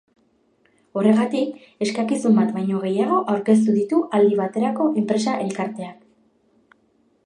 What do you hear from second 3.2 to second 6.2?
aurkeztu ditu aldi baterako enpresa-elkarteak.